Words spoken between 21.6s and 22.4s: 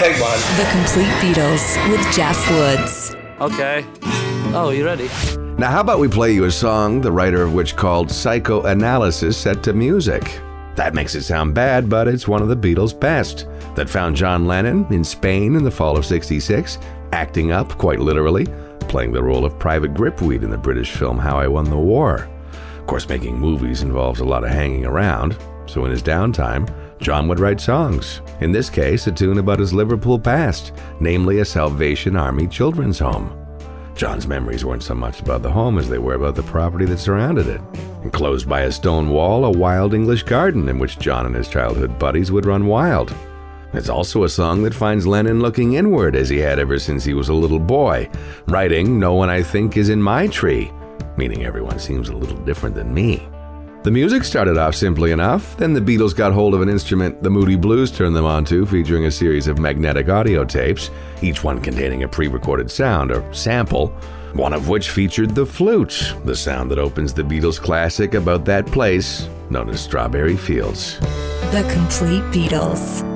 the War.